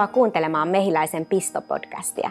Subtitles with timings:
[0.00, 2.30] Tervetuloa kuuntelemaan Mehiläisen Pisto-podcastia.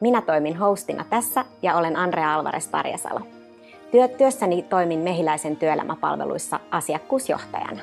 [0.00, 3.20] Minä toimin hostina tässä ja olen Andrea Alvarez Tarjasalo.
[4.18, 7.80] Työssäni toimin Mehiläisen työelämäpalveluissa asiakkuusjohtajana.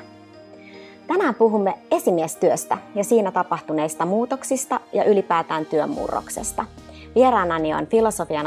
[1.06, 6.64] Tänään puhumme esimiestyöstä ja siinä tapahtuneista muutoksista ja ylipäätään työn murroksesta.
[7.14, 8.46] Vieraanani on Filosofian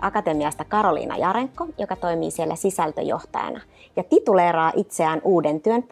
[0.00, 3.60] akatemiasta Karoliina Jarenko, joka toimii siellä sisältöjohtajana
[3.96, 5.84] ja tituleeraa itseään uuden työn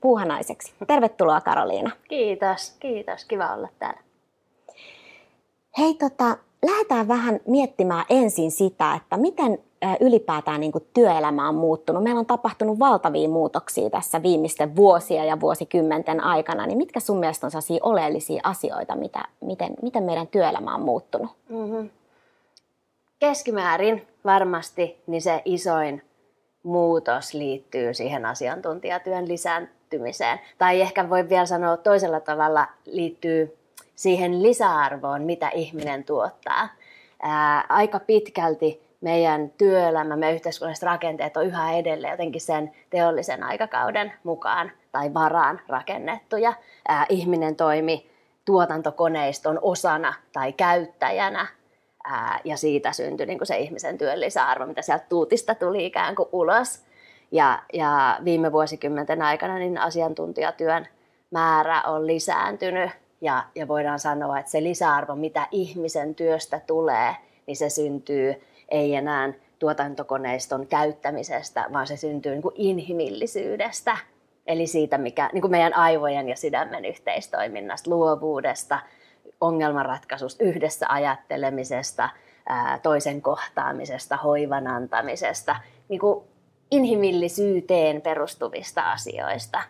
[0.00, 0.72] puuhanaiseksi.
[0.86, 1.90] Tervetuloa Karoliina.
[2.08, 3.24] Kiitos, kiitos.
[3.24, 4.00] Kiva olla täällä.
[5.78, 9.58] Hei, tota, lähdetään vähän miettimään ensin sitä, että miten
[10.00, 12.02] ylipäätään niin kuin työelämä on muuttunut.
[12.02, 16.66] Meillä on tapahtunut valtavia muutoksia tässä viimeisten vuosia ja vuosikymmenten aikana.
[16.66, 21.30] Niin mitkä sun mielestä on sellaisia oleellisia asioita, mitä, miten, miten meidän työelämä on muuttunut?
[21.48, 21.90] Mm-hmm.
[23.18, 26.02] Keskimäärin varmasti niin se isoin
[26.62, 30.40] muutos liittyy siihen asiantuntijatyön lisääntymiseen.
[30.58, 33.58] Tai ehkä voi vielä sanoa toisella tavalla liittyy
[34.02, 36.68] siihen lisäarvoon, mitä ihminen tuottaa.
[37.22, 44.12] Ää, aika pitkälti meidän työelämä, meidän yhteiskunnalliset rakenteet on yhä edelleen jotenkin sen teollisen aikakauden
[44.24, 46.52] mukaan tai varaan rakennettuja.
[46.88, 48.10] Ää, ihminen toimi
[48.44, 51.46] tuotantokoneiston osana tai käyttäjänä
[52.04, 56.28] ää, ja siitä syntyi niin se ihmisen työn lisäarvo, mitä sieltä tuutista tuli ikään kuin
[56.32, 56.84] ulos.
[57.32, 60.88] Ja, ja viime vuosikymmenten aikana niin asiantuntijatyön
[61.30, 62.90] määrä on lisääntynyt
[63.22, 68.94] ja, ja voidaan sanoa, että se lisäarvo, mitä ihmisen työstä tulee, niin se syntyy ei
[68.94, 73.96] enää tuotantokoneiston käyttämisestä, vaan se syntyy niin kuin inhimillisyydestä.
[74.46, 78.78] Eli siitä, mikä niin kuin meidän aivojen ja sydämen yhteistoiminnasta, luovuudesta,
[79.40, 82.08] ongelmanratkaisusta, yhdessä ajattelemisesta,
[82.82, 85.56] toisen kohtaamisesta, hoivan antamisesta,
[85.88, 86.24] niin kuin
[86.70, 89.62] inhimillisyyteen perustuvista asioista.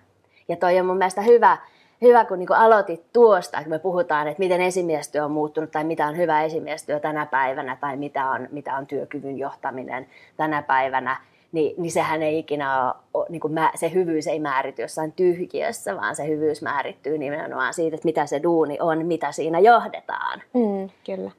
[0.49, 1.59] Ja toi on mun mielestä hyvä,
[2.03, 6.07] hyvä, kun niin aloitit tuosta, että me puhutaan, että miten esimiestyö on muuttunut tai mitä
[6.07, 11.17] on hyvä esimiestyö tänä päivänä tai mitä on, mitä on työkyvyn johtaminen tänä päivänä,
[11.53, 15.97] niin, niin sehän ei ikinä ole, niin kuin mä, se hyvyys ei määrity jossain tyhjiössä,
[15.97, 20.43] vaan se hyvyys määrittyy nimenomaan siitä, että mitä se duuni on, mitä siinä johdetaan.
[20.55, 21.31] Mm, kyllä.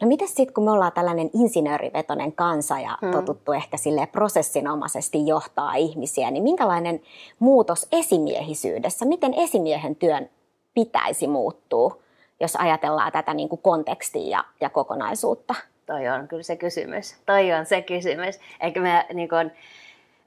[0.00, 3.10] No miten sitten, kun me ollaan tällainen insinöörivetoinen kansa ja hmm.
[3.10, 7.00] totuttu ehkä sille prosessinomaisesti johtaa ihmisiä, niin minkälainen
[7.38, 10.30] muutos esimiehisyydessä, miten esimiehen työn
[10.74, 11.98] pitäisi muuttua,
[12.40, 15.54] jos ajatellaan tätä niin kuin kontekstia ja, ja kokonaisuutta?
[15.86, 17.16] Toi on kyllä se kysymys.
[17.26, 18.40] Toi on se kysymys.
[18.60, 19.52] Eikö me niin kuin,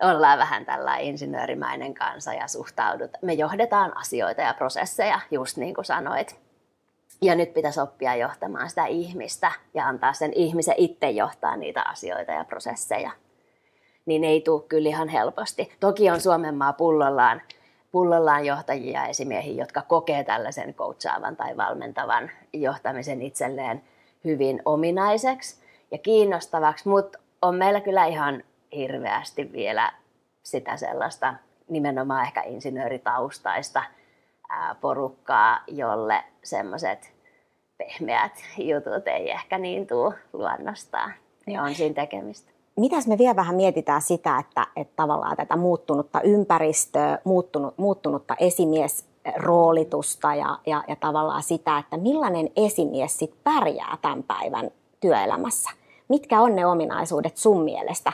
[0.01, 3.11] ollaan vähän tällä insinöörimäinen kansa ja suhtaudut.
[3.21, 6.44] Me johdetaan asioita ja prosesseja, just niin kuin sanoit
[7.21, 12.31] ja nyt pitäisi oppia johtamaan sitä ihmistä ja antaa sen ihmisen itse johtaa niitä asioita
[12.31, 13.11] ja prosesseja.
[14.05, 15.71] Niin ei tule kyllä ihan helposti.
[15.79, 17.41] Toki on Suomen maa pullollaan,
[17.91, 23.83] pullollaan johtajia esimiehiä, jotka kokee tällaisen coachaavan tai valmentavan johtamisen itselleen
[24.23, 28.43] hyvin ominaiseksi ja kiinnostavaksi, mutta on meillä kyllä ihan
[28.75, 29.91] hirveästi vielä
[30.43, 31.33] sitä sellaista
[31.69, 33.83] nimenomaan ehkä insinööritaustaista
[34.81, 37.13] porukkaa, jolle semmoiset
[37.77, 41.13] pehmeät jutut ei ehkä niin tuu luonnostaan.
[41.47, 42.51] Ja on siinä tekemistä.
[42.77, 50.35] Mitäs me vielä vähän mietitään sitä, että, että tavallaan tätä muuttunutta ympäristöä, muuttunut, muuttunutta esimiesroolitusta
[50.35, 55.69] ja, ja, ja tavallaan sitä, että millainen esimies sit pärjää tämän päivän työelämässä?
[56.07, 58.13] Mitkä on ne ominaisuudet sun mielestä?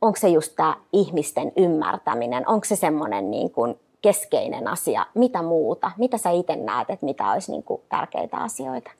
[0.00, 2.48] Onko se just tämä ihmisten ymmärtäminen?
[2.48, 5.06] Onko se semmoinen niin kuin keskeinen asia?
[5.14, 5.90] Mitä muuta?
[5.96, 8.90] Mitä sä itse näet, että mitä olisi niin kuin tärkeitä asioita?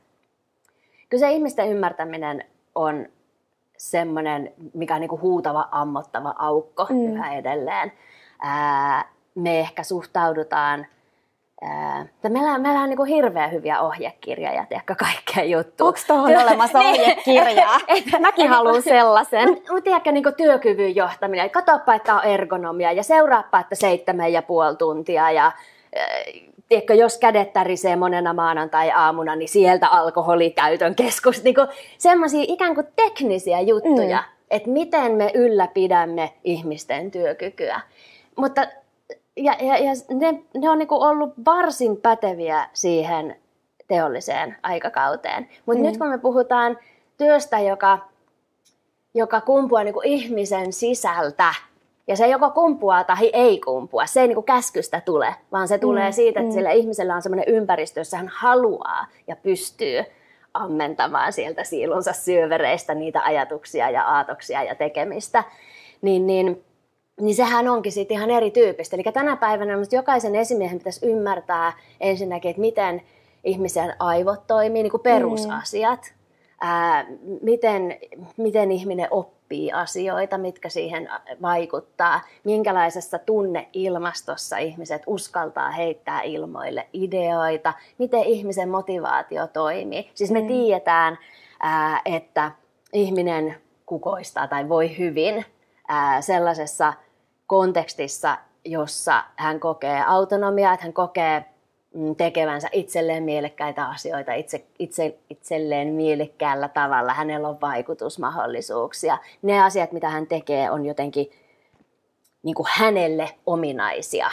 [1.08, 2.44] Kyllä se ihmisten ymmärtäminen
[2.74, 3.06] on
[3.76, 7.12] semmoinen, mikä on niin kuin huutava, ammottava aukko mm.
[7.12, 7.92] yhä edelleen.
[8.42, 10.86] Ää, me ehkä suhtaudutaan–
[12.28, 15.86] meillä, meillä on niin hirveän hyviä ohjekirjoja, ehkä kaikkea juttu.
[15.86, 17.80] Onko tuohon olemassa ohjekirjaa?
[18.20, 19.48] Mäkin haluan sellaisen.
[19.48, 21.50] Mutta tiedätkö, niin työkyvyn johtaminen.
[21.50, 25.30] Katoppa, että on ergonomia ja seuraappa, että seitsemän ja puoli tuntia.
[25.30, 25.52] Ja,
[26.68, 31.44] tiedätkö, jos kädet tärisee monena maanantai-aamuna, niin sieltä alkoholikäytön keskus.
[31.44, 31.54] Niin
[31.98, 34.46] semmoisia ikään kuin teknisiä juttuja, mm.
[34.50, 37.80] että miten me ylläpidämme ihmisten työkykyä.
[38.36, 38.66] Mutta
[39.36, 43.36] ja, ja, ja ne, ne on niinku ollut varsin päteviä siihen
[43.88, 45.48] teolliseen aikakauteen.
[45.66, 45.86] Mutta mm.
[45.86, 46.78] nyt kun me puhutaan
[47.16, 47.98] työstä, joka,
[49.14, 51.54] joka kumpuaa niinku ihmisen sisältä,
[52.06, 56.08] ja se joko kumpuaa tai ei kumpua, se ei niinku käskystä tule, vaan se tulee
[56.08, 56.12] mm.
[56.12, 56.54] siitä, että mm.
[56.54, 60.04] sillä ihmisellä on sellainen ympäristö, jossa hän haluaa ja pystyy
[60.54, 65.44] ammentamaan sieltä siilunsa syövereistä niitä ajatuksia ja aatoksia ja tekemistä.
[66.02, 66.64] Niin, niin
[67.20, 68.96] niin sehän onkin sitten ihan erityyppistä.
[68.96, 73.02] Eli tänä päivänä jokaisen esimiehen pitäisi ymmärtää ensinnäkin, että miten
[73.44, 76.00] ihmisen aivot toimii, niin kuin perusasiat.
[76.00, 76.20] Mm.
[76.60, 77.06] Ää,
[77.42, 77.98] miten,
[78.36, 81.08] miten ihminen oppii asioita, mitkä siihen
[81.42, 90.10] vaikuttaa, minkälaisessa tunneilmastossa ihmiset uskaltaa heittää ilmoille ideoita, miten ihmisen motivaatio toimii.
[90.14, 90.46] Siis me mm.
[90.46, 91.18] tiedetään,
[91.60, 92.50] ää, että
[92.92, 93.56] ihminen
[93.86, 95.44] kukoistaa tai voi hyvin
[95.88, 96.92] ää, sellaisessa
[97.50, 101.44] kontekstissa, jossa hän kokee autonomiaa, että hän kokee
[101.94, 107.14] mm, tekevänsä itselleen mielekkäitä asioita itse, itse, itselleen mielekkäällä tavalla.
[107.14, 109.18] Hänellä on vaikutusmahdollisuuksia.
[109.42, 111.30] Ne asiat, mitä hän tekee, on jotenkin
[112.42, 114.30] niin kuin hänelle ominaisia,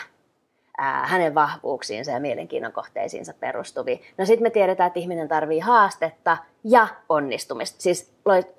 [0.77, 3.97] ää, hänen vahvuuksiinsa ja mielenkiinnon kohteisiinsa perustuvia.
[4.17, 7.81] No sitten me tiedetään, että ihminen tarvii haastetta ja onnistumista.
[7.81, 8.13] Siis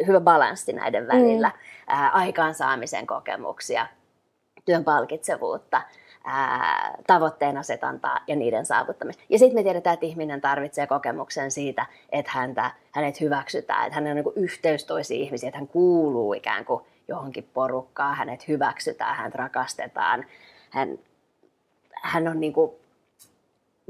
[0.07, 1.49] hyvä balanssi näiden välillä.
[1.49, 1.55] Mm.
[1.87, 3.87] Ää, aikaansaamisen kokemuksia,
[4.69, 5.83] työn palkitsevuutta,
[6.25, 9.23] ää, tavoitteen asetantaa ja niiden saavuttamista.
[9.29, 14.07] Ja sitten me tiedetään, että ihminen tarvitsee kokemuksen siitä, että häntä, hänet hyväksytään, että hän
[14.07, 19.33] on niin yhteys toisiin ihmisiin, että hän kuuluu ikään kuin johonkin porukkaan, hänet hyväksytään, hän
[19.33, 20.25] rakastetaan,
[20.71, 20.99] hän,
[22.03, 22.73] hän on niin kuin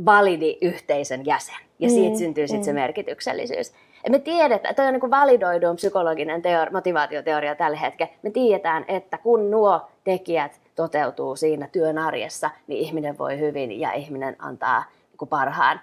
[0.04, 1.54] validi yhteisön jäsen.
[1.78, 2.64] Ja siitä mm, syntyy sitten mm.
[2.64, 3.72] se merkityksellisyys.
[4.04, 8.12] Ja me tiedetään, toi on niin validoidun psykologinen teori, motivaatioteoria tällä hetkellä.
[8.22, 13.92] Me tiedetään, että kun nuo tekijät toteutuu siinä työn arjessa, niin ihminen voi hyvin ja
[13.92, 15.80] ihminen antaa niin parhaan,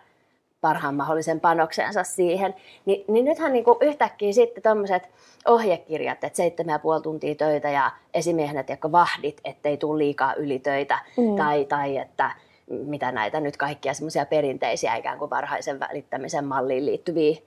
[0.61, 2.55] parhaan mahdollisen panoksensa siihen.
[2.85, 5.09] Ni, niin nythän niin kuin yhtäkkiä sitten tuommoiset
[5.47, 10.99] ohjekirjat, että seitsemän ja puoli tuntia töitä ja esimiehet, jotka vahdit, ettei tule liikaa ylitöitä
[11.17, 11.35] mm.
[11.35, 12.31] tai, tai että
[12.69, 17.37] mitä näitä nyt kaikkia semmoisia perinteisiä ikään kuin varhaisen välittämisen malliin liittyviä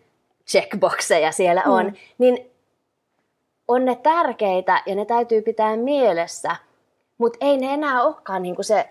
[0.50, 1.94] checkboxeja siellä on, mm.
[2.18, 2.50] niin
[3.68, 6.56] on ne tärkeitä ja ne täytyy pitää mielessä,
[7.18, 8.88] mutta ei ne enää olekaan niinku se,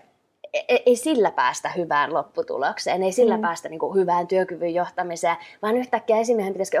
[0.52, 3.42] ei, ei sillä päästä hyvään lopputulokseen, ei sillä mm.
[3.42, 6.76] päästä niinku hyvään työkyvyn johtamiseen, vaan yhtäkkiä esimiehen pitäisi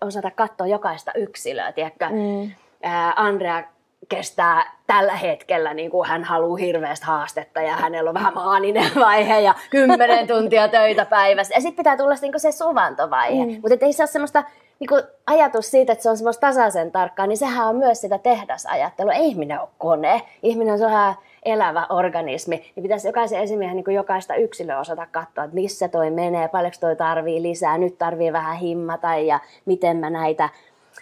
[0.00, 2.08] osata katsoa jokaista yksilöä, tiedätkö?
[2.10, 2.50] Mm.
[2.82, 3.64] Ää, Andrea
[4.08, 9.40] kestää tällä hetkellä, niin kuin hän haluaa hirveästi haastetta ja hänellä on vähän maaninen vaihe
[9.40, 11.54] ja kymmenen tuntia töitä päivässä.
[11.54, 13.46] Ja sitten pitää tulla niin se suvantovaihe.
[13.46, 13.52] Mm.
[13.52, 14.44] Mutta ei se ole semmoista
[14.82, 18.18] niin kuin ajatus siitä, että se on semmoista tasaisen tarkkaa, niin sehän on myös sitä
[18.18, 19.12] tehdasajattelua.
[19.12, 21.14] Ei ihminen ole kone, ihminen on sellainen
[21.44, 26.48] elävä organismi, niin pitäisi jokaisen esimiehen niin jokaista yksilöä osata katsoa, että missä toi menee,
[26.48, 30.48] paljonko toi tarvii lisää, nyt tarvii vähän himmata ja miten mä näitä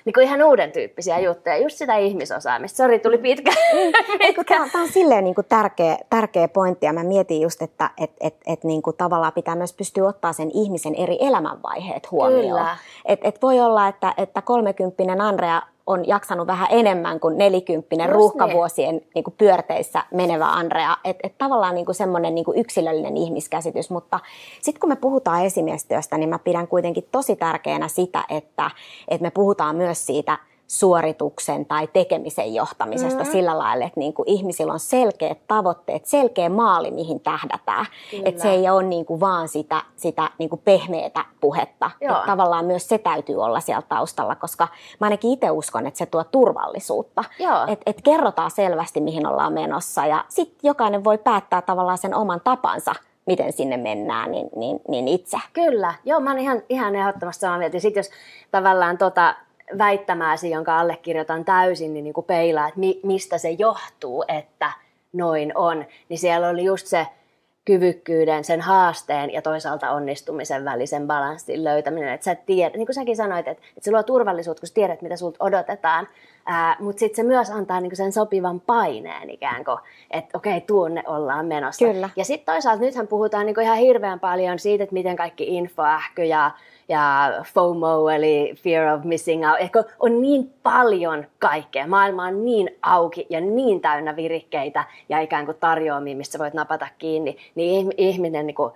[0.05, 2.77] niin kuin ihan uuden tyyppisiä juttuja, just sitä ihmisosaamista.
[2.77, 3.51] Sori, tuli pitkä.
[4.19, 4.45] pitkä.
[4.45, 7.91] Tämä, on, tämä on silleen niin kuin tärkeä, tärkeä pointti ja mä mietin just, että
[7.99, 12.43] et, et, et niin kuin tavallaan pitää myös pystyä ottaa sen ihmisen eri elämänvaiheet huomioon.
[12.43, 12.77] Kyllä.
[13.05, 18.15] Et, et voi olla, että, että kolmekymppinen Andrea on jaksanut vähän enemmän kuin nelikymppinen Just
[18.15, 19.09] ruuhkavuosien niin.
[19.15, 20.97] Niin kuin pyörteissä menevä Andrea.
[21.05, 23.91] Että et tavallaan niin kuin semmoinen niin kuin yksilöllinen ihmiskäsitys.
[23.91, 24.21] Mutta
[24.61, 28.71] sitten kun me puhutaan esimiestyöstä, niin mä pidän kuitenkin tosi tärkeänä sitä, että,
[29.09, 30.39] että me puhutaan myös siitä–
[30.71, 33.33] suorituksen tai tekemisen johtamisesta mm-hmm.
[33.33, 37.87] sillä lailla, että niin kuin ihmisillä on selkeät tavoitteet, selkeä maali, mihin tähdätään.
[38.25, 41.91] Että se ei ole niin kuin vaan sitä, sitä niin kuin pehmeätä puhetta.
[42.01, 44.69] Että tavallaan myös se täytyy olla siellä taustalla, koska
[45.01, 47.25] mä ainakin itse uskon, että se tuo turvallisuutta.
[47.69, 52.41] Että et kerrotaan selvästi, mihin ollaan menossa ja sitten jokainen voi päättää tavallaan sen oman
[52.45, 52.95] tapansa
[53.27, 55.39] miten sinne mennään, niin, niin, niin itse.
[55.53, 57.79] Kyllä, joo, mä oon ihan, ihan ehdottomasti samaa mieltä.
[57.79, 58.11] Sitten jos
[58.51, 59.35] tavallaan tota,
[59.79, 64.73] väittämääsi, jonka allekirjoitan täysin, niin, niin kuin peilaa, että mi, mistä se johtuu, että
[65.13, 67.07] noin on, niin siellä oli just se
[67.65, 72.15] kyvykkyyden, sen haasteen ja toisaalta onnistumisen välisen balanssin löytäminen.
[72.15, 75.03] Että sä tiedät, niin kuin säkin sanoit, että, että se luo turvallisuutta, kun sä tiedät,
[75.03, 76.09] mitä sulta odotetaan,
[76.81, 79.79] mutta sitten se myös antaa niin sen sopivan paineen ikään kuin,
[80.11, 81.85] että okei, tuonne ollaan menossa.
[81.85, 82.11] Kyllä.
[82.17, 86.51] Ja sitten toisaalta nythän puhutaan niin ihan hirveän paljon siitä, että miten kaikki infoähky ja
[86.91, 89.61] ja FOMO eli Fear of Missing Out.
[89.61, 91.87] Ehkä on niin paljon kaikkea.
[91.87, 96.87] Maailma on niin auki ja niin täynnä virikkeitä ja ikään kuin tarjoamia, mistä voit napata
[96.99, 98.73] kiinni, niin ihminen niin kuin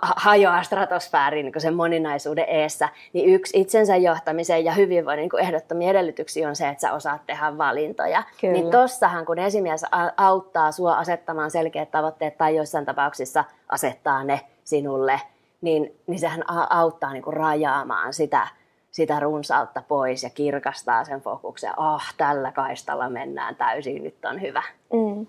[0.00, 6.48] hajoaa stratosfääriin niin sen moninaisuuden eessä, niin yksi itsensä johtamisen ja hyvinvoinnin niin ehdottomia edellytyksiä
[6.48, 8.22] on se, että sä osaat tehdä valintoja.
[8.40, 8.52] Kyllä.
[8.52, 9.84] Niin tossahan, kun esimies
[10.16, 15.20] auttaa sua asettamaan selkeät tavoitteet tai joissain tapauksissa asettaa ne sinulle,
[15.60, 18.48] niin, niin sehän auttaa niin kuin rajaamaan sitä,
[18.90, 21.72] sitä runsautta pois ja kirkastaa sen fokuksen.
[21.76, 24.62] Ah, tällä kaistalla mennään täysin, nyt on hyvä.
[24.92, 25.26] Mm.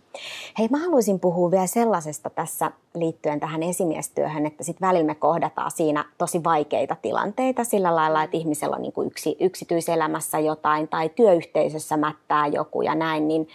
[0.59, 5.71] Hei, mä haluaisin puhua vielä sellaisesta tässä liittyen tähän esimiestyöhön, että sitten välillä me kohdataan
[5.71, 11.09] siinä tosi vaikeita tilanteita sillä lailla, että ihmisellä on niin kuin yksi, yksityiselämässä jotain tai
[11.09, 13.47] työyhteisössä mättää joku ja näin, niin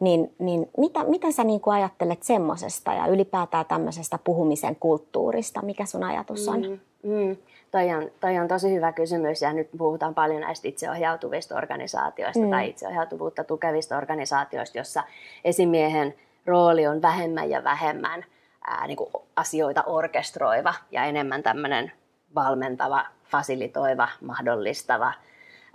[0.00, 5.62] niin, niin mitä, mitä sä niin kuin ajattelet semmoisesta ja ylipäätään tämmöisestä puhumisen kulttuurista?
[5.62, 6.60] Mikä sun ajatus on?
[6.62, 7.36] Mm, mm.
[7.70, 12.50] Toi on, toi on tosi hyvä kysymys ja nyt puhutaan paljon näistä itseohjautuvista organisaatioista mm.
[12.50, 15.02] tai itseohjautuvuutta tukevista organisaatioista, jossa
[15.44, 16.14] esimiehen
[16.46, 18.24] rooli on vähemmän ja vähemmän
[18.66, 21.92] ää, niin kuin asioita orkestroiva ja enemmän tämmöinen
[22.34, 25.12] valmentava, fasilitoiva, mahdollistava.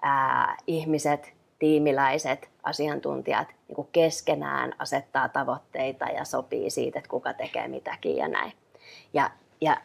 [0.02, 1.34] Ää, ihmiset,
[1.66, 8.28] tiimiläiset, asiantuntijat niin kuin keskenään asettaa tavoitteita ja sopii siitä, että kuka tekee mitäkin ja
[8.28, 8.54] näin.
[9.14, 9.32] Ja,
[9.62, 9.78] ja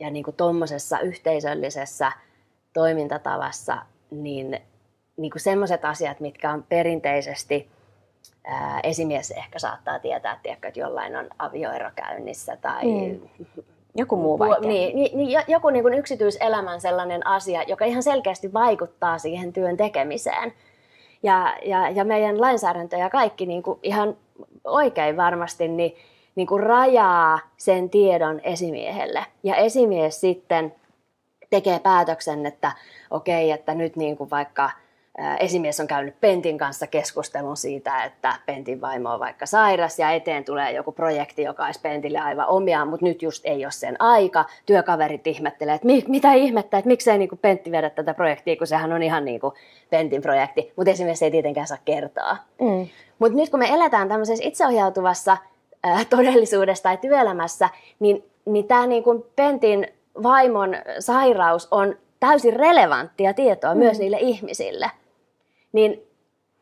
[0.00, 2.12] ja niin kuin tuommoisessa yhteisöllisessä
[2.72, 3.78] toimintatavassa,
[4.10, 4.60] niin,
[5.16, 7.68] niin kuin semmoiset asiat, mitkä on perinteisesti
[8.44, 13.20] ää, esimies ehkä saattaa tietää, tiedätkö, että jollain on avioero käynnissä tai mm.
[13.96, 14.68] Joku muu vaikea.
[14.68, 19.76] Niin, niin, niin joku niin kuin yksityiselämän sellainen asia, joka ihan selkeästi vaikuttaa siihen työn
[19.76, 20.52] tekemiseen.
[21.24, 24.16] Ja, ja, ja meidän lainsäädäntö ja kaikki niin kuin ihan
[24.64, 25.96] oikein varmasti, niin
[26.34, 29.26] niin kuin rajaa sen tiedon esimiehelle.
[29.42, 30.74] Ja esimies sitten
[31.50, 32.72] tekee päätöksen, että
[33.10, 34.70] okei, okay, että nyt niin kuin vaikka
[35.40, 40.44] esimies on käynyt Pentin kanssa keskustelun siitä, että Pentin vaimo on vaikka sairas ja eteen
[40.44, 44.44] tulee joku projekti, joka olisi Pentille aivan omiaan, mutta nyt just ei ole sen aika.
[44.66, 49.02] Työkaverit ihmettelee, että mitä ihmettä, että miksei niin Pentti vedä tätä projektia, kun sehän on
[49.02, 49.54] ihan niin kuin
[49.90, 52.36] Pentin projekti, mutta esimies ei tietenkään saa kertoa.
[52.60, 52.88] Mm.
[53.18, 55.36] Mutta nyt kun me eletään tämmöisessä itseohjautuvassa
[56.10, 57.68] todellisuudessa tai työelämässä,
[58.00, 59.88] niin, niin tämä niin kuin Pentin
[60.22, 63.78] vaimon sairaus on täysin relevanttia tietoa mm.
[63.78, 64.90] myös niille ihmisille.
[65.74, 66.06] Niin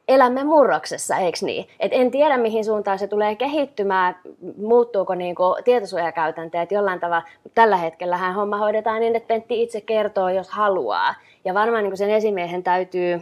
[0.09, 1.69] elämme murroksessa, eikö niin?
[1.81, 4.17] Et en tiedä, mihin suuntaan se tulee kehittymään,
[4.57, 7.29] muuttuuko niinku tietosuojakäytänteet jollain tavalla.
[7.55, 11.15] Tällä hetkellä homma hoidetaan niin, että Pentti itse kertoo, jos haluaa.
[11.45, 13.21] Ja varmaan niinku sen esimiehen täytyy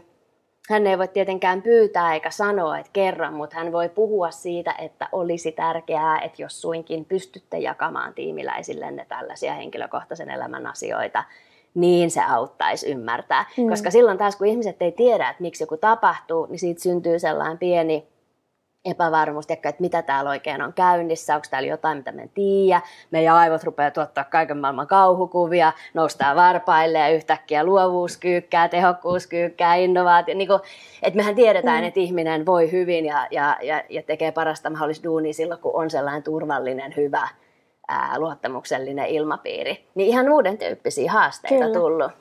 [0.71, 5.09] hän ei voi tietenkään pyytää eikä sanoa, että kerran, mutta hän voi puhua siitä, että
[5.13, 11.25] olisi tärkeää, että jos suinkin pystytte jakamaan tiimiläisillenne tällaisia henkilökohtaisen elämän asioita,
[11.75, 13.45] niin se auttaisi ymmärtää.
[13.57, 13.69] Mm.
[13.69, 17.59] Koska silloin taas, kun ihmiset ei tiedä, että miksi joku tapahtuu, niin siitä syntyy sellainen
[17.59, 18.11] pieni
[18.85, 22.81] epävarmuus, että mitä täällä oikein on käynnissä, onko täällä jotain, mitä me en tiedä.
[23.11, 29.75] Meidän aivot rupeaa tuottaa kaiken maailman kauhukuvia, noustaa varpaille ja yhtäkkiä luovuus kyykkää, tehokkuus kyykkää,
[29.75, 30.35] innovaatio.
[30.35, 30.61] Niin kuin,
[31.03, 31.89] että mehän tiedetään, mm.
[31.89, 35.91] että ihminen voi hyvin ja, ja, ja, ja tekee parasta mahdollista duunia silloin, kun on
[35.91, 37.29] sellainen turvallinen, hyvä,
[37.91, 39.87] ää, luottamuksellinen ilmapiiri.
[39.95, 41.79] Niin ihan uuden tyyppisiä haasteita Kyllä.
[41.79, 42.13] tullut.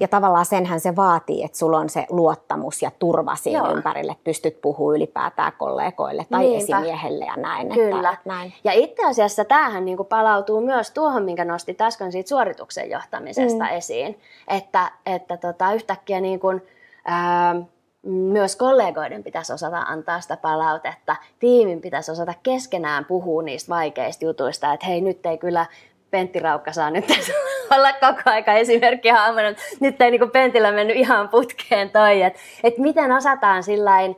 [0.00, 3.72] Ja tavallaan senhän se vaatii, että sulla on se luottamus ja turva siinä Joo.
[3.72, 6.58] ympärille, että pystyt puhumaan ylipäätään kollegoille tai Niinpä.
[6.58, 7.68] esimiehelle ja näin.
[7.68, 8.10] Kyllä.
[8.10, 8.52] Että, näin.
[8.64, 13.70] Ja itse asiassa tämähän niin palautuu myös tuohon, minkä nostit äsken siitä suorituksen johtamisesta mm.
[13.70, 14.20] esiin.
[14.48, 16.62] Että, että tota, yhtäkkiä niin kuin,
[17.04, 17.54] ää,
[18.02, 24.72] myös kollegoiden pitäisi osata antaa sitä palautetta, tiimin pitäisi osata keskenään puhua niistä vaikeista jutuista,
[24.72, 25.66] että hei nyt ei kyllä
[26.10, 27.04] Pentti Raukka saa nyt
[27.76, 29.48] olla koko aika esimerkki hahmona.
[29.80, 34.16] Nyt ei niin Pentillä mennyt ihan putkeen toi, että et miten osataan sillain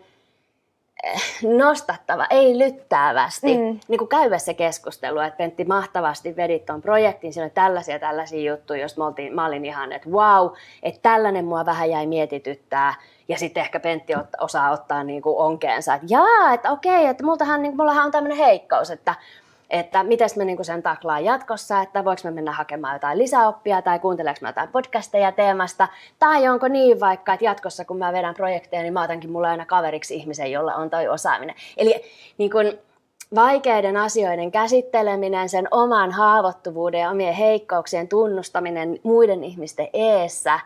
[1.43, 3.81] nostattava, ei lyttäävästi, mm.
[3.89, 8.53] niin kuin käydä se keskustelu, että Pentti mahtavasti vedit tuon projektin, siinä oli tällaisia tällaisia
[8.53, 10.51] juttuja, jos mä, oltiin, mä olin ihan, että wow,
[10.83, 12.95] että tällainen mua vähän jäi mietityttää,
[13.29, 17.63] ja sitten ehkä Pentti osaa ottaa niin kuin onkeensa, että jaa, että okei, että multahan,
[17.63, 19.15] niin kuin, mullahan on tämmöinen heikkous, että
[19.71, 23.99] että miten me niinku sen taklaan jatkossa, että voiko me mennä hakemaan jotain lisäoppia tai
[23.99, 28.83] kuunteleeko mä jotain podcasteja teemasta, tai onko niin vaikka, että jatkossa kun mä vedän projekteja,
[28.83, 31.55] niin mä otankin mulla aina kaveriksi ihmisen, jolla on toi osaaminen.
[31.77, 32.05] Eli
[32.39, 32.79] niin kun,
[33.35, 40.61] vaikeiden asioiden käsitteleminen, sen oman haavoittuvuuden ja omien heikkouksien tunnustaminen muiden ihmisten eessä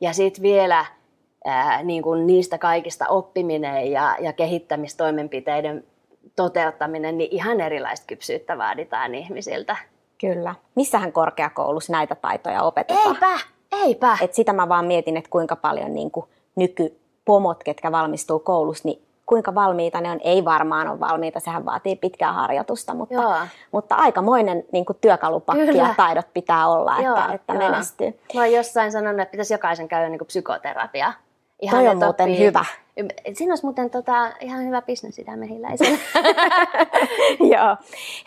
[0.00, 0.86] ja sitten vielä
[1.44, 5.84] ää, niin kun niistä kaikista oppiminen ja, ja kehittämistoimenpiteiden
[6.36, 9.76] toteuttaminen, niin ihan erilaista kypsyyttä vaaditaan ihmisiltä.
[10.20, 10.54] Kyllä.
[10.74, 13.14] Missähän korkeakoulussa näitä taitoja opetetaan?
[13.14, 13.38] Eipä,
[13.72, 14.18] eipä.
[14.20, 16.26] Et sitä mä vaan mietin, että kuinka paljon niin kuin
[16.56, 20.20] nykypomot, ketkä valmistuu koulussa, niin kuinka valmiita ne on.
[20.24, 25.82] Ei varmaan ole valmiita, sehän vaatii pitkää harjoitusta, mutta, mutta aikamoinen niin kuin työkalupakki Kyllä.
[25.82, 28.20] ja taidot pitää olla, Joo, että, että menestyy.
[28.34, 31.12] Mä oon jossain sanonut, että pitäisi jokaisen käydä niin kuin psykoterapiaa.
[31.60, 32.64] Ihan Toi on muuten oppii, hyvä.
[33.32, 35.98] Siinä olisi muuten tota, ihan hyvä bisnes sitä mehiläisellä.
[37.54, 37.76] Joo.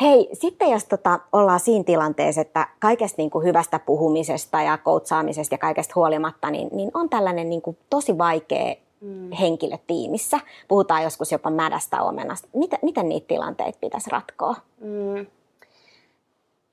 [0.01, 5.53] Hei, sitten jos tota, ollaan siinä tilanteessa, että kaikesta niin kuin hyvästä puhumisesta ja koutsaamisesta
[5.53, 9.31] ja kaikesta huolimatta, niin, niin on tällainen niin kuin tosi vaikea mm.
[9.31, 10.39] henkilö tiimissä.
[10.67, 12.47] Puhutaan joskus jopa mädästä omenasta.
[12.53, 14.55] Miten, miten niitä tilanteita pitäisi ratkoa?
[14.81, 15.25] Mm.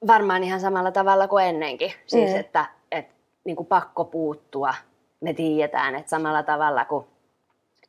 [0.06, 1.92] Varmaan ihan samalla tavalla kuin ennenkin.
[2.06, 2.40] Siis, mm.
[2.40, 4.74] että, että niin kuin pakko puuttua.
[5.20, 7.06] Me tiedetään, että samalla tavalla kuin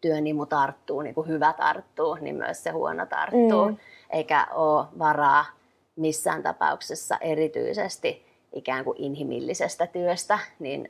[0.05, 3.69] työnimu tarttuu, niin kuin hyvä tarttuu, niin myös se huono tarttuu.
[3.69, 3.77] Mm.
[4.09, 5.45] Eikä ole varaa
[5.95, 10.87] missään tapauksessa erityisesti ikään kuin inhimillisestä työstä, niin,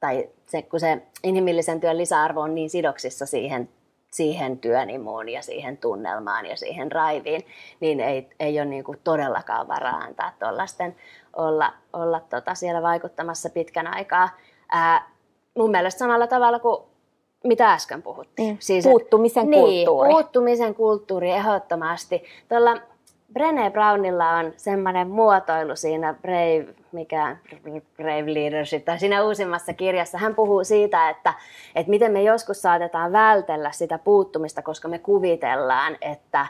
[0.00, 3.68] tai se, kun se inhimillisen työn lisäarvo on niin sidoksissa siihen,
[4.12, 7.46] siihen työnimuun ja siihen tunnelmaan ja siihen raiviin,
[7.80, 10.96] niin ei, ei ole niin kuin todellakaan varaa antaa tuollaisten
[11.36, 14.28] olla, olla tota siellä vaikuttamassa pitkän aikaa.
[14.70, 15.10] Ää,
[15.58, 16.86] mun mielestä samalla tavalla kuin
[17.48, 18.54] mitä äsken puhuttiin.
[18.54, 18.56] Mm.
[18.60, 20.10] Siis, puuttumisen niin, kulttuuri.
[20.10, 22.24] puuttumisen kulttuuri ehdottomasti.
[22.48, 22.76] Tuolla
[23.32, 27.36] Brené Brownilla on semmoinen muotoilu siinä Brave, mikä
[27.96, 30.18] Brave Leadership, tai siinä uusimmassa kirjassa.
[30.18, 31.34] Hän puhuu siitä, että,
[31.74, 36.46] että miten me joskus saatetaan vältellä sitä puuttumista, koska me kuvitellaan, että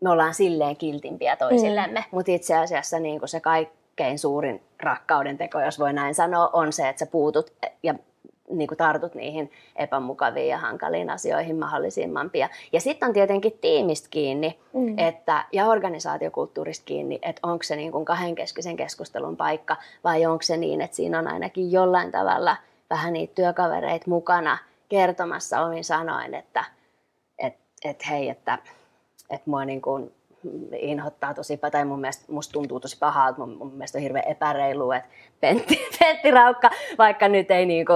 [0.00, 2.00] me ollaan silleen kiltimpiä toisillemme.
[2.00, 2.06] Mm.
[2.10, 6.88] Mutta itse asiassa niin se kaikkein suurin rakkauden teko, jos voi näin sanoa, on se,
[6.88, 7.94] että sä puutut ja
[8.50, 12.50] niin kuin tartut niihin epämukaviin ja hankaliin asioihin mahdollisimman pian.
[12.72, 14.98] Ja sitten on tietenkin tiimistä kiinni mm.
[14.98, 20.56] että, ja organisaatiokulttuurista kiinni, että onko se niin kuin kahdenkeskisen keskustelun paikka vai onko se
[20.56, 22.56] niin, että siinä on ainakin jollain tavalla
[22.90, 24.58] vähän niitä työkavereita mukana
[24.88, 26.64] kertomassa omin sanoin, että
[27.38, 28.58] et, et hei, että
[29.30, 30.12] et mua niin kuin
[30.78, 34.92] inhottaa tosi tai mun mielestä musta tuntuu tosi pahalta, mun, mun mielestä on hirveän epäreilu,
[34.92, 35.08] että
[35.40, 37.92] Pentti, Pentti Raukka, vaikka nyt ei niinku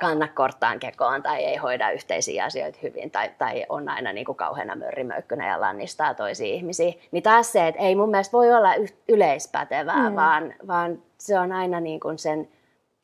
[0.00, 4.76] kanna korttaan kekoon tai ei hoida yhteisiä asioita hyvin tai, tai on aina niinku kauheana
[4.76, 8.70] mörrimöykkynä ja lannistaa toisia ihmisiä, niin taas se, että ei mun mielestä voi olla
[9.08, 10.16] yleispätevää, mm.
[10.16, 12.48] vaan, vaan se on aina niinku sen,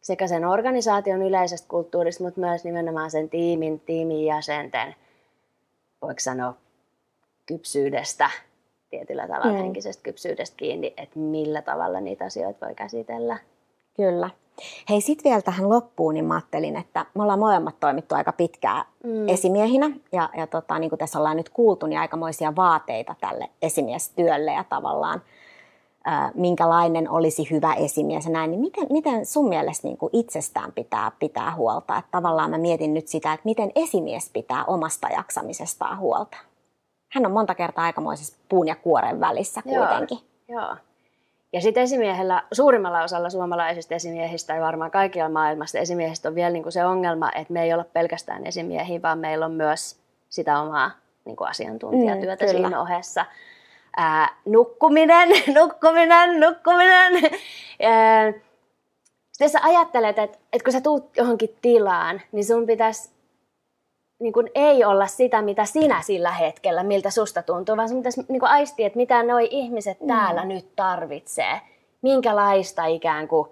[0.00, 4.94] sekä sen organisaation yleisestä kulttuurista, mutta myös nimenomaan sen tiimin, tiimin jäsenten,
[6.02, 6.54] voiko sanoa,
[7.46, 8.30] kypsyydestä
[8.90, 9.58] tietyllä tavalla mm.
[9.58, 13.38] henkisestä kypsyydestä kiinni, että millä tavalla niitä asioita voi käsitellä.
[13.96, 14.30] Kyllä.
[14.90, 18.84] Hei, sitten vielä tähän loppuun, niin mä ajattelin, että me ollaan molemmat toimittu aika pitkään
[19.04, 19.28] mm.
[19.28, 24.52] esimiehinä, ja, ja tota, niin kuin tässä ollaan nyt kuultu, niin aikamoisia vaateita tälle esimiestyölle
[24.52, 25.22] ja tavallaan
[26.04, 30.72] ää, minkälainen olisi hyvä esimies ja näin, niin miten, miten sun mielestä niin kuin itsestään
[30.72, 31.96] pitää pitää huolta?
[31.96, 36.36] Että tavallaan mä mietin nyt sitä, että miten esimies pitää omasta jaksamisestaan huolta
[37.10, 40.18] hän on monta kertaa aikamoisessa puun ja kuoren välissä kuitenkin.
[40.48, 40.76] Joo, joo.
[41.52, 46.70] Ja sitten esimiehellä, suurimmalla osalla suomalaisista esimiehistä ja varmaan kaikilla maailmasta esimiehistä on vielä niinku
[46.70, 49.96] se ongelma, että me ei olla pelkästään esimiehiä, vaan meillä on myös
[50.28, 50.90] sitä omaa
[51.24, 53.26] niinku asiantuntijatyötä mm, siinä ohessa.
[53.96, 57.12] Ää, nukkuminen, nukkuminen, nukkuminen.
[59.32, 63.10] Sitten sä ajattelet, että, että kun sä tuut johonkin tilaan, niin sun pitäisi
[64.20, 68.24] niin kuin ei olla sitä, mitä sinä sillä hetkellä, miltä susta tuntuu, vaan sun pitäisi
[68.28, 70.06] niin kuin aistia, että mitä nuo ihmiset mm.
[70.06, 71.60] täällä nyt tarvitsee.
[72.02, 73.48] Minkälaista ikään kuin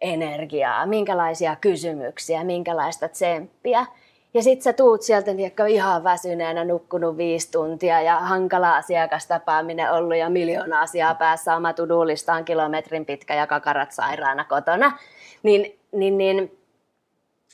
[0.00, 3.86] energiaa, minkälaisia kysymyksiä, minkälaista tsemppiä.
[4.34, 10.16] Ja sit sä tuut sieltä niin ihan väsyneenä, nukkunut viisi tuntia ja hankala asiakastapaaminen ollut
[10.16, 14.98] ja miljoona asiaa päässä, oma tudulistaan kilometrin pitkä ja kakarat sairaana kotona.
[15.42, 16.58] Niin, niin, niin,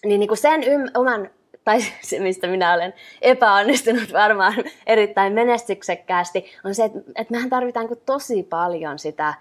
[0.05, 1.31] niin, niin kuin sen ym, oman
[1.67, 4.55] tai se, mistä minä olen epäonnistunut varmaan
[4.87, 9.35] erittäin menestyksekkäästi, on se, että, että mehän tarvitaan tosi paljon sitä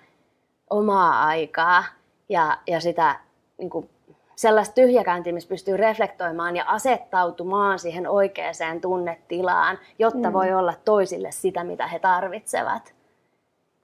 [0.69, 1.83] omaa aikaa
[2.29, 3.19] ja, ja sitä
[3.57, 3.89] niin kuin,
[4.35, 10.33] sellaista tyhjäkäyntiä, missä pystyy reflektoimaan ja asettautumaan siihen oikeaan tunnetilaan, jotta mm.
[10.33, 12.95] voi olla toisille sitä, mitä he tarvitsevat.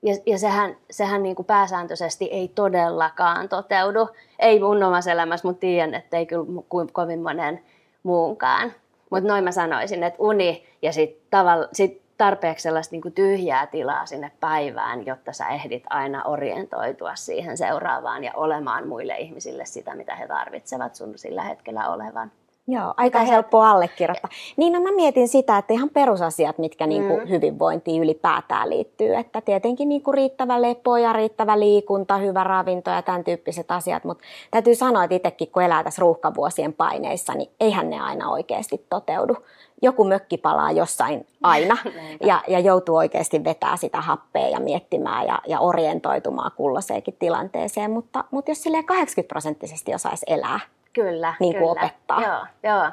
[0.04, 4.10] Ja, ja sehän, sehän niin kuin pääsääntöisesti ei todellakaan toteudu.
[4.40, 6.46] Ei mun omassa elämässä, mutta tiedän, että ei kyllä
[6.92, 7.62] kovin monen
[8.04, 8.74] muunkaan.
[9.10, 14.32] Mutta noin mä sanoisin, että uni ja sitten sit tarpeeksi sellaista niinku tyhjää tilaa sinne
[14.40, 20.28] päivään, jotta sä ehdit aina orientoitua siihen seuraavaan ja olemaan muille ihmisille sitä, mitä he
[20.28, 22.32] tarvitsevat sun sillä hetkellä olevan.
[22.72, 24.30] Joo, aika Mitä helppo allekirjoittaa.
[24.58, 27.30] Niin no mä mietin sitä, että ihan perusasiat, mitkä niin kuin mm.
[27.30, 29.16] hyvinvointiin ylipäätään liittyy.
[29.16, 34.04] Että tietenkin niin kuin riittävä lepo ja riittävä liikunta, hyvä ravinto ja tämän tyyppiset asiat.
[34.04, 38.86] Mutta täytyy sanoa, että itsekin kun elää tässä ruuhkavuosien paineissa, niin eihän ne aina oikeasti
[38.90, 39.36] toteudu.
[39.82, 41.78] Joku mökki palaa jossain aina
[42.30, 47.92] ja, ja joutuu oikeasti vetää sitä happea ja miettimään ja, ja orientoitumaan kulloiseenkin tilanteeseen.
[47.92, 50.60] Mutta, mutta jos silleen 80 prosenttisesti osaisi elää,
[50.94, 51.88] Kyllä, niin kuin kyllä.
[51.88, 52.22] opettaa.
[52.22, 52.92] Joo, joo.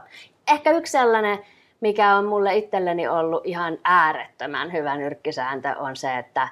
[0.48, 1.38] Ehkä yksi sellainen
[1.80, 6.48] mikä on mulle itselleni ollut ihan äärettömän hyvä nyrkkisääntö, on se, että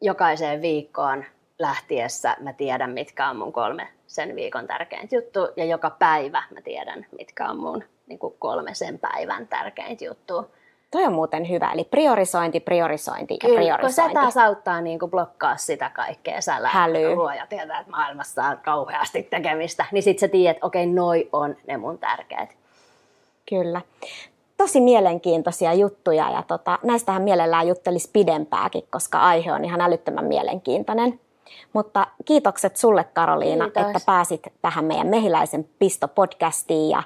[0.00, 1.24] jokaiseen viikkoon
[1.58, 6.60] lähtiessä mä tiedän, mitkä on mun kolme sen viikon tärkeintä juttu, ja joka päivä mä
[6.60, 10.54] tiedän, mitkä on mun niin kuin kolme sen päivän tärkeintä juttu.
[10.94, 14.02] Toi on muuten hyvä, eli priorisointi, priorisointi ja Kyllä, priorisointi.
[14.02, 16.40] kun se taas auttaa niin kuin blokkaa sitä kaikkea.
[16.40, 17.14] Sä Hälyy.
[17.14, 19.84] luoja tietää, että maailmassa on kauheasti tekemistä.
[19.92, 22.56] Niin sit sä tiedät, että okei, noi on ne mun tärkeät.
[23.48, 23.80] Kyllä.
[24.56, 31.20] Tosi mielenkiintoisia juttuja ja tota, näistähän mielellään juttelisi pidempääkin, koska aihe on ihan älyttömän mielenkiintoinen.
[31.72, 33.82] Mutta kiitokset sulle Karoliina, Kiitos.
[33.82, 37.02] että pääsit tähän meidän Mehiläisen Pisto-podcastiin ja,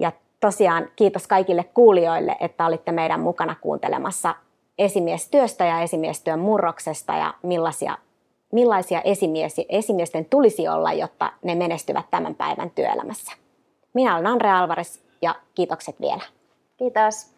[0.00, 4.34] ja tosiaan kiitos kaikille kuulijoille, että olitte meidän mukana kuuntelemassa
[4.78, 7.98] esimiestyöstä ja esimiestyön murroksesta ja millaisia,
[8.52, 13.32] millaisia esimies, esimiesten tulisi olla, jotta ne menestyvät tämän päivän työelämässä.
[13.94, 16.22] Minä olen Andre Alvares ja kiitokset vielä.
[16.76, 17.37] Kiitos.